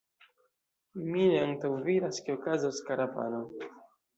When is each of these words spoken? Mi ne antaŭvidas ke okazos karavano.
Mi 1.09 1.27
ne 1.31 1.35
antaŭvidas 1.49 2.25
ke 2.25 2.35
okazos 2.39 2.81
karavano. 2.89 3.47